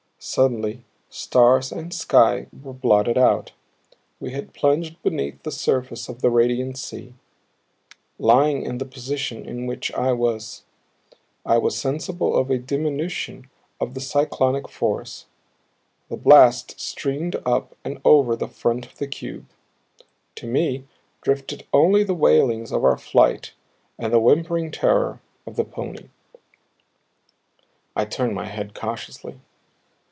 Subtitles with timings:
[0.23, 3.53] Suddenly stars and sky were blotted out.
[4.19, 7.15] We had plunged beneath the surface of the radiant sea.
[8.19, 10.61] Lying in the position in which I was,
[11.43, 15.25] I was sensible of a diminution of the cyclonic force;
[16.07, 19.47] the blast streamed up and over the front of the cube.
[20.35, 20.85] To me
[21.23, 23.53] drifted only the wailings of our flight
[23.97, 26.09] and the whimpering terror of the pony.
[27.95, 29.39] I turned my head cautiously.